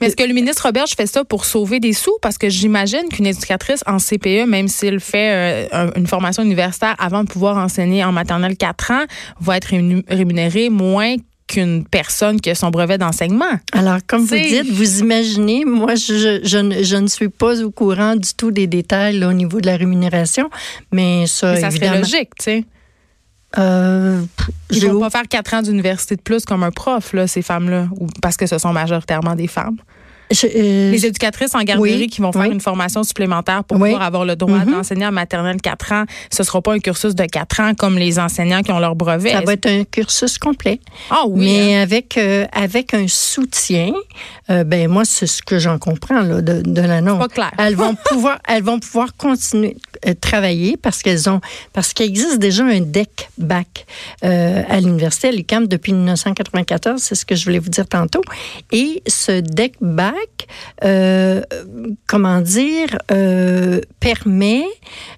Mais 0.00 0.08
est-ce 0.08 0.16
que 0.16 0.24
le 0.24 0.34
ministre 0.34 0.64
Roberge 0.66 0.90
fait 0.94 1.06
ça 1.06 1.24
pour 1.24 1.46
sauver 1.46 1.80
des 1.80 1.94
sous? 1.94 2.18
Parce 2.20 2.36
que 2.36 2.50
j'imagine 2.50 3.08
qu'une 3.10 3.26
éducatrice 3.26 3.82
en 3.86 3.98
CPE, 3.98 4.46
même 4.46 4.68
s'il 4.68 5.00
fait 5.00 5.30
euh, 5.32 5.68
un- 5.72 5.92
une 5.96 6.06
formation 6.06 6.42
universitaire 6.42 6.96
avant 6.98 7.24
de 7.24 7.28
pouvoir 7.30 7.56
enseigner 7.56 8.04
en 8.04 8.12
maternelle 8.12 8.58
4 8.58 8.90
ans, 8.90 9.04
va 9.40 9.56
être 9.56 9.68
rému- 9.70 10.04
rémunérée 10.08 10.68
moins 10.68 11.16
qu'une 11.52 11.84
personne 11.84 12.40
qui 12.40 12.50
a 12.50 12.54
son 12.54 12.70
brevet 12.70 12.98
d'enseignement. 12.98 13.44
Alors, 13.72 13.98
comme 14.06 14.24
vous 14.24 14.34
dites, 14.36 14.70
vous 14.72 15.00
imaginez, 15.00 15.64
moi, 15.64 15.94
je, 15.94 16.40
je, 16.42 16.58
ne- 16.58 16.82
je 16.82 16.96
ne 16.96 17.06
suis 17.06 17.28
pas 17.28 17.62
au 17.62 17.70
courant 17.70 18.16
du 18.16 18.32
tout 18.34 18.50
des 18.50 18.66
détails 18.66 19.18
là, 19.18 19.28
au 19.28 19.32
niveau 19.32 19.60
de 19.60 19.66
la 19.66 19.76
rémunération, 19.76 20.48
mais 20.92 21.26
ça, 21.26 21.52
Mais 21.52 21.60
ça 21.60 21.70
serait 21.70 21.86
évidemment. 21.86 21.98
logique, 22.00 22.30
tu 22.38 22.44
sais. 22.44 22.64
Euh, 23.58 24.22
Ils 24.70 24.86
vont 24.88 24.98
pas 25.00 25.10
faire 25.10 25.28
quatre 25.28 25.52
ans 25.54 25.60
d'université 25.62 26.16
de 26.16 26.22
plus 26.22 26.44
comme 26.46 26.62
un 26.62 26.70
prof, 26.70 27.12
là, 27.12 27.26
ces 27.26 27.42
femmes-là, 27.42 27.88
ou 28.00 28.06
parce 28.22 28.36
que 28.38 28.46
ce 28.46 28.56
sont 28.58 28.72
majoritairement 28.72 29.34
des 29.34 29.46
femmes. 29.48 29.76
Je- 30.32 30.46
euh, 30.46 30.90
Les 30.90 31.06
éducatrices 31.06 31.54
en 31.54 31.62
garderie 31.62 31.94
Oui, 31.96 32.06
qui 32.08 32.20
vont 32.20 32.32
faire 32.32 32.42
oui. 32.42 32.50
une 32.52 32.60
formation 32.60 33.02
supplémentaire 33.02 33.64
pour 33.64 33.78
Oui. 33.80 33.90
pouvoir 33.90 34.06
avoir 34.06 34.24
le 34.24 34.36
droit 34.36 34.58
Mhm. 34.64 34.72
d'enseigner 34.72 35.06
en 35.06 35.12
maternelle 35.12 35.60
4 35.60 35.92
ans, 35.92 36.04
ce 36.30 36.42
sera 36.42 36.60
pas 36.60 36.72
un 36.74 36.78
cursus 36.78 37.14
de 37.14 37.24
4 37.24 37.60
ans 37.60 37.74
comme 37.74 37.96
les 37.98 38.18
enseignants 38.18 38.62
qui 38.62 38.72
ont 38.72 38.78
leur 38.80 38.94
brevet. 38.96 39.32
ça 39.32 39.40
va 39.42 39.52
être 39.54 39.66
un 39.66 39.84
cursus 39.84 40.38
complet. 40.38 40.80
Ah 41.10 41.22
oui. 41.28 41.44
mais 41.46 41.74
hein? 41.76 41.82
avec, 41.82 42.16
euh, 42.16 42.46
avec 42.52 42.94
un 42.94 43.06
soutien, 43.08 43.92
euh, 44.50 44.64
ben 44.64 44.88
moi, 44.88 45.04
c'est 45.04 45.26
ce 45.26 45.42
que 45.42 45.58
j'en 45.58 45.78
comprends 45.78 46.20
là, 46.22 46.40
de, 46.42 46.62
de 46.62 46.80
l'annonce. 46.80 47.18
pas 47.18 47.28
clair. 47.28 47.50
Elles 47.58 47.76
vont 47.76 47.94
pouvoir, 48.08 48.38
elles 48.48 48.62
vont 48.62 48.78
pouvoir 48.78 49.14
continuer 49.16 49.76
travailler 50.20 50.76
parce 50.76 51.02
qu'elles 51.02 51.28
ont, 51.28 51.40
parce 51.72 51.92
qu'il 51.92 52.06
existe 52.06 52.38
déjà 52.38 52.64
un 52.64 52.80
DEC 52.80 53.30
bac 53.38 53.86
euh, 54.24 54.62
à 54.68 54.80
l'université 54.80 55.28
à 55.28 55.32
l'UQAM 55.32 55.66
depuis 55.66 55.92
1994. 55.92 57.00
C'est 57.00 57.14
ce 57.14 57.24
que 57.24 57.34
je 57.34 57.44
voulais 57.44 57.58
vous 57.58 57.70
dire 57.70 57.86
tantôt. 57.86 58.22
Et 58.72 59.02
ce 59.06 59.40
DEC 59.40 59.74
bac, 59.80 60.46
euh, 60.84 61.42
comment 62.06 62.40
dire, 62.40 62.98
euh, 63.10 63.80
permet 64.00 64.64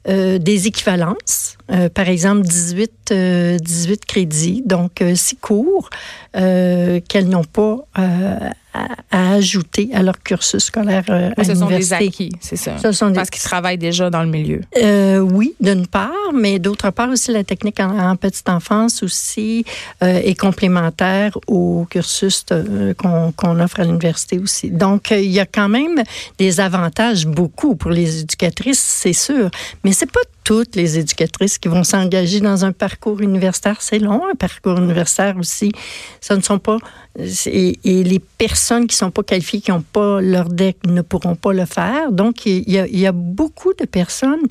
euh, 0.08 0.38
des 0.38 0.66
équivalences. 0.66 1.56
Euh, 1.70 1.88
par 1.88 2.08
exemple, 2.08 2.42
18, 2.42 2.92
euh, 3.12 3.58
18 3.58 4.04
crédits, 4.04 4.62
donc 4.66 5.00
euh, 5.00 5.14
six 5.14 5.36
cours 5.36 5.88
euh, 6.36 7.00
qu'elles 7.08 7.28
n'ont 7.28 7.44
pas 7.44 7.78
euh, 7.98 8.38
à, 8.74 8.88
à 9.10 9.32
ajouter 9.34 9.88
à 9.94 10.02
leur 10.02 10.20
cursus 10.22 10.64
scolaire 10.64 11.04
euh, 11.08 11.30
à 11.30 11.34
Mais 11.38 11.44
ce 11.44 11.54
sont 11.54 11.68
des 11.68 11.92
acquis, 11.92 12.32
c'est 12.40 12.56
ça. 12.56 12.76
Ce 12.78 12.90
sont 12.92 13.08
des- 13.08 13.14
Parce 13.14 13.30
qu'ils 13.30 13.42
travaillent 13.42 13.78
déjà 13.78 14.10
dans 14.10 14.22
le 14.22 14.28
milieu. 14.28 14.60
Euh, 14.82 15.18
oui, 15.20 15.54
d'une 15.60 15.86
part, 15.86 16.10
mais 16.34 16.58
d'autre 16.58 16.90
part 16.90 17.08
aussi 17.10 17.30
la 17.32 17.44
technique 17.44 17.78
en, 17.80 17.96
en 18.10 18.16
petite 18.16 18.48
enfance 18.48 19.02
aussi 19.02 19.64
euh, 20.02 20.20
est 20.24 20.38
complémentaire 20.38 21.38
au 21.46 21.86
cursus 21.88 22.44
euh, 22.52 22.92
qu'on 22.94 23.60
offre 23.60 23.80
à 23.80 23.84
l'université 23.84 24.38
aussi. 24.38 24.70
Donc, 24.70 25.10
il 25.12 25.30
y 25.30 25.40
a 25.40 25.46
quand 25.46 25.68
même 25.68 26.02
des 26.38 26.58
avantages 26.60 27.26
beaucoup 27.26 27.76
pour 27.76 27.90
les 27.92 28.20
éducatrices, 28.20 28.80
c'est 28.80 29.12
sûr, 29.12 29.50
mais 29.84 29.92
c'est 29.92 30.10
pas 30.10 30.20
toutes 30.42 30.76
les 30.76 30.98
éducatrices 30.98 31.56
qui 31.56 31.68
vont 31.68 31.84
s'engager 31.84 32.40
dans 32.40 32.66
un 32.66 32.72
parcours 32.72 33.22
universitaire. 33.22 33.76
C'est 33.80 33.98
long, 33.98 34.20
un 34.30 34.34
parcours 34.34 34.76
universitaire 34.76 35.36
aussi. 35.38 35.72
Ce 36.20 36.34
ne 36.34 36.42
sont 36.42 36.58
pas... 36.58 36.76
Et, 37.46 37.78
et 37.84 38.04
les 38.04 38.18
personnes 38.18 38.63
qui 38.86 38.96
sont 38.96 39.10
pas 39.10 39.22
qualifiées, 39.22 39.60
qui 39.60 39.70
n'ont 39.70 39.82
pas 39.92 40.20
leur 40.20 40.48
DEC, 40.48 40.76
ne 40.86 41.02
pourront 41.02 41.34
pas 41.36 41.52
le 41.52 41.64
faire. 41.66 42.12
Donc, 42.12 42.46
il 42.46 42.68
y 42.70 42.78
a, 42.78 42.86
il 42.86 42.98
y 42.98 43.06
a 43.06 43.12
beaucoup 43.12 43.72
de 43.78 43.84
personnes 43.84 44.42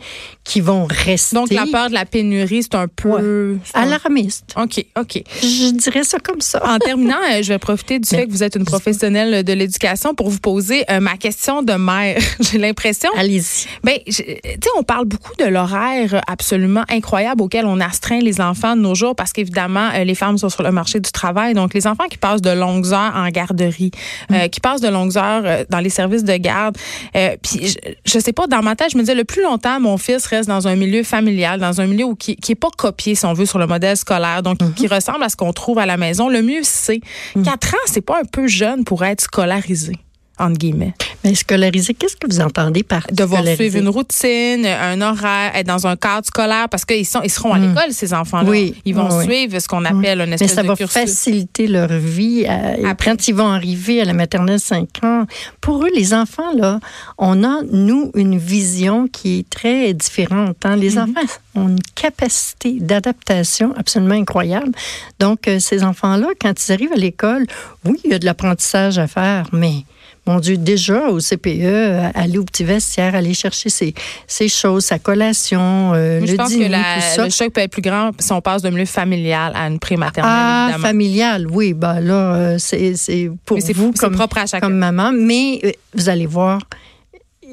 qui 0.43 0.62
vont 0.62 0.86
rester 0.89 1.36
Donc, 1.36 1.51
la 1.51 1.65
peur 1.72 1.89
de 1.89 1.93
la 1.93 2.05
pénurie, 2.05 2.63
c'est 2.63 2.75
un 2.75 2.88
peu. 2.88 3.58
alarmistes. 3.74 4.53
OK, 4.58 4.86
OK. 5.00 5.24
Je 5.41 5.72
dirais 5.72 6.03
ça 6.03 6.20
comme 6.20 6.41
ça. 6.41 6.62
En 6.65 6.77
terminant, 6.79 7.17
euh, 7.32 7.41
je 7.41 7.50
vais 7.50 7.60
profiter 7.60 8.00
du 8.00 8.08
fait 8.08 8.25
que 8.27 8.32
vous 8.32 8.43
êtes 8.43 8.55
une 8.55 8.65
professionnelle 8.65 9.43
de 9.43 9.53
l'éducation 9.53 10.13
pour 10.15 10.29
vous 10.29 10.39
poser 10.39 10.84
euh, 10.91 11.00
ma 11.00 11.17
question 11.17 11.63
de 11.63 11.74
mère. 11.74 12.17
J'ai 12.39 12.58
l'impression 12.58 13.10
Allez-y. 13.17 13.67
Ben, 13.84 13.98
je- 14.08 14.13
tu 14.22 14.24
sais, 14.24 14.70
on 14.77 14.84
parle 14.84 15.05
beaucoup 15.05 15.36
de 15.39 15.46
l'horaire 15.46 16.22
absolument 16.27 16.84
incroyable 16.89 17.41
auquel 17.41 17.65
on 17.65 17.79
astreint 17.79 18.20
les 18.20 18.41
enfants 18.41 18.75
de 18.75 18.82
nos 18.82 18.96
jours 18.96 19.15
parce 19.15 19.34
qu'évidemment, 19.34 19.89
euh, 19.93 20.03
les 20.03 20.15
femmes 20.15 20.38
sont 20.38 20.50
sur 20.50 20.63
le 20.63 20.72
marché 20.72 21.00
du 21.00 21.12
travail. 21.12 21.53
Donc, 21.53 21.74
les 21.74 21.88
enfants 21.88 22.05
qui 22.10 22.17
passent 22.17 22.41
de 22.41 22.51
longues 22.51 22.88
heures 22.93 23.13
en 23.15 23.27
garderie, 23.29 23.91
euh, 24.32 24.48
qui 24.48 24.60
passent 24.60 24.82
de 24.82 24.88
longues 24.90 25.18
heures 25.18 25.44
euh, 25.46 25.64
dans 25.70 25.80
les 25.80 25.90
services 25.90 26.24
de 26.24 26.36
garde. 26.38 26.78
euh, 27.16 27.36
Puis, 27.42 27.68
je, 27.68 27.76
je 28.06 28.20
sais 28.20 28.34
pas, 28.34 28.48
dans 28.48 28.62
ma 28.62 28.76
tête, 28.76 28.92
je 28.92 28.98
me 28.98 29.02
disais, 29.04 29.16
le 29.16 29.24
plus 29.24 29.42
longtemps, 29.44 29.80
mon 29.80 29.98
fils 29.98 30.26
reste 30.28 30.48
dans 30.50 30.68
un 30.68 30.76
milieu 30.76 31.04
familial, 31.04 31.60
dans 31.60 31.82
un 31.82 31.86
milieu 31.88 32.06
où, 32.06 32.16
qui, 32.16 32.36
qui 32.36 32.52
est 32.54 32.56
pas 32.56 32.70
copié, 32.76 33.16
si 33.16 33.26
on 33.26 33.34
veut, 33.34 33.46
sur 33.46 33.60
le 33.60 33.68
modèle 33.68 33.98
scolaire, 33.98 34.44
donc 34.44 34.58
qui 34.76 34.88
ressemble 34.88 35.24
à 35.24 35.30
ce 35.30 35.36
qu'on 35.36 35.54
trouve 35.54 35.80
à 35.80 35.86
la 35.86 35.98
maison. 35.98 36.30
Le 36.30 36.42
mieux, 36.42 36.62
c'est 36.64 37.02
quatre 37.44 37.74
ans, 37.74 37.86
c'est 37.86 38.02
pas 38.02 38.20
un 38.20 38.26
peu 38.26 38.48
jeune 38.48 38.84
pour 38.84 39.04
être 39.04 39.22
scolarisé, 39.22 39.94
entre 40.40 40.58
guillemets. 40.58 40.94
Mais 41.24 41.36
scolarisé, 41.36 41.94
qu'est-ce 41.94 42.16
que 42.18 42.28
vous 42.28 42.42
entendez 42.42 42.84
par 42.84 43.06
devoir 43.12 43.42
scolarisé? 43.42 43.70
suivre 43.70 43.78
une 43.84 43.90
routine, 43.90 44.66
un 44.66 45.00
horaire, 45.02 45.56
être 45.56 45.68
dans 45.68 45.86
un 45.88 45.96
cadre 45.96 46.25
scolaire 46.28 46.68
parce 46.70 46.84
qu'ils 46.86 47.06
sont 47.06 47.22
ils 47.24 47.30
seront 47.30 47.54
à 47.54 47.60
l'école 47.60 47.92
ces 47.92 48.13
enfants-là. 48.13 48.44
Hmm. 48.44 48.50
Oui, 48.50 48.75
Ils 48.86 48.96
vont 48.96 49.08
oui, 49.10 49.16
oui. 49.20 49.25
suivre 49.25 49.60
ce 49.60 49.68
qu'on 49.68 49.86
appelle 49.86 50.22
un 50.22 50.25
Mais 50.25 50.34
espèce 50.34 50.54
ça 50.54 50.63
de 50.63 50.68
va 50.68 50.75
cursus. 50.75 50.94
faciliter 51.02 51.68
leur 51.68 51.88
vie. 51.88 52.46
Après. 52.46 53.12
Quand 53.12 53.28
ils 53.28 53.36
vont 53.36 53.48
arriver 53.48 54.02
à 54.02 54.06
la 54.06 54.13
maternelle 54.13 54.60
5 54.60 55.04
ans, 55.04 55.25
pour 55.62 55.84
eux, 55.86 55.90
les 55.96 56.13
enfants, 56.13 56.52
là, 56.56 56.80
on 57.18 57.44
a, 57.44 57.62
nous, 57.72 58.12
une 58.16 58.38
vision 58.38 59.08
qui 59.08 59.40
est 59.40 59.50
très 59.50 59.94
différente. 59.94 60.58
hein. 60.66 60.75
Les 60.75 60.94
Mm-hmm. 60.94 61.00
enfants 61.18 61.28
ont 61.56 61.68
une 61.70 61.80
capacité 61.96 62.78
d'adaptation 62.80 63.74
absolument 63.78 64.16
incroyable. 64.16 64.72
Donc, 65.20 65.48
euh, 65.48 65.60
ces 65.60 65.84
enfants-là, 65.84 66.28
quand 66.42 66.54
ils 66.68 66.72
arrivent 66.72 66.94
à 66.94 66.98
l'école, 66.98 67.46
oui, 67.86 68.00
il 68.04 68.12
y 68.12 68.13
a 68.13 68.20
de 68.20 68.25
l'apprentissage 68.25 68.98
à 68.98 69.08
faire, 69.08 69.48
mais 69.52 69.84
mon 70.25 70.39
Dieu, 70.39 70.56
déjà 70.58 71.10
au 71.10 71.20
CPE, 71.20 72.12
aller 72.15 72.38
au 72.38 72.46
petit 72.46 72.63
vestiaire, 72.63 73.13
aller 73.13 73.34
chercher 73.34 73.70
ses, 73.70 73.94
ses 74.25 74.48
choses, 74.48 74.86
sa 74.86 74.98
collation, 75.00 75.92
euh, 75.94 76.20
Moi, 76.20 76.27
je 76.27 76.32
le 76.32 76.38
pense 76.38 76.50
dîner, 76.50 76.68
que 76.68 76.72
la- 76.72 76.77
tout 76.96 77.01
ça. 77.15 77.24
le 77.25 77.30
choc 77.30 77.51
peut 77.53 77.62
être 77.62 77.72
plus 77.72 77.82
grand 77.82 78.12
si 78.20 78.32
on 78.32 78.39
passe 78.42 78.62
d'un 78.62 78.72
milieu 78.72 78.86
familial 78.86 79.51
à 79.56 79.68
une 79.68 79.80
prématernelle, 79.80 80.32
Ah, 80.34 80.63
évidemment. 80.70 80.88
familial, 80.88 81.48
oui. 81.51 81.74
Ben 81.74 82.00
là, 82.00 82.36
euh, 82.36 82.58
c'est 82.58 83.30
pour 83.46 83.58
Mais 83.58 83.74
vous 83.74 83.92
comme, 83.94 84.15
propre 84.15 84.38
à 84.38 84.46
chacun. 84.46 84.68
comme 84.68 84.77
maman. 84.77 85.12
Mais 85.13 85.60
euh, 85.65 85.72
vous 85.94 86.08
allez 86.10 86.25
voir, 86.25 86.62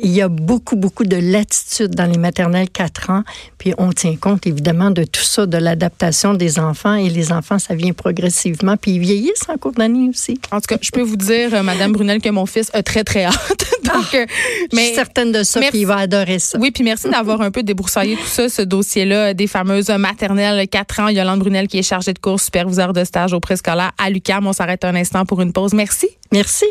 il 0.02 0.10
y 0.10 0.22
a 0.22 0.28
beaucoup, 0.28 0.76
beaucoup 0.76 1.04
de 1.04 1.16
latitude 1.16 1.94
dans 1.94 2.06
les 2.06 2.18
maternelles 2.18 2.70
4 2.70 3.10
ans. 3.10 3.22
Puis 3.58 3.74
on 3.78 3.92
tient 3.92 4.16
compte 4.16 4.46
évidemment 4.46 4.90
de 4.90 5.04
tout 5.04 5.22
ça, 5.22 5.46
de 5.46 5.56
l'adaptation 5.58 6.34
des 6.34 6.58
enfants. 6.58 6.94
Et 6.94 7.08
les 7.08 7.32
enfants, 7.32 7.58
ça 7.58 7.74
vient 7.74 7.92
progressivement. 7.92 8.76
Puis 8.76 8.92
ils 8.92 8.98
vieillissent 9.00 9.48
en 9.48 9.56
cours 9.56 9.72
d'année 9.72 10.08
aussi. 10.08 10.40
En 10.50 10.60
tout 10.60 10.66
cas, 10.68 10.76
je 10.80 10.90
peux 10.90 11.02
vous 11.02 11.16
dire, 11.16 11.54
euh, 11.54 11.62
Madame 11.62 11.92
Brunel, 11.92 12.20
que 12.20 12.28
mon 12.30 12.46
fils 12.46 12.70
a 12.72 12.82
très, 12.82 13.04
très 13.04 13.24
hâte. 13.24 13.36
Donc, 13.84 14.14
euh, 14.14 14.26
Je 14.70 14.76
mais 14.76 14.86
suis 14.86 14.94
certaine 14.94 15.32
de 15.32 15.42
ça, 15.42 15.58
merci. 15.60 15.70
puis 15.72 15.80
il 15.80 15.86
va 15.86 15.96
adorer 15.98 16.38
ça. 16.38 16.58
Oui, 16.58 16.70
puis 16.70 16.84
merci 16.84 17.08
d'avoir 17.10 17.40
un 17.40 17.50
peu 17.50 17.62
débroussaillé 17.62 18.16
tout 18.16 18.26
ça, 18.26 18.48
ce 18.48 18.62
dossier-là 18.62 19.34
des 19.34 19.46
fameuses 19.46 19.88
maternelles 19.90 20.68
4 20.68 21.00
ans. 21.00 21.08
Yolande 21.08 21.40
Brunel 21.40 21.66
qui 21.66 21.78
est 21.78 21.82
chargée 21.82 22.12
de 22.12 22.18
cours, 22.18 22.40
superviseur 22.40 22.92
de 22.92 23.04
stage 23.04 23.32
au 23.32 23.40
préscolaire 23.40 23.92
à 23.98 24.10
l'UQAM. 24.10 24.46
On 24.46 24.52
s'arrête 24.52 24.84
un 24.84 24.94
instant 24.94 25.24
pour 25.24 25.40
une 25.40 25.52
pause. 25.52 25.72
Merci. 25.72 26.08
Merci. 26.32 26.66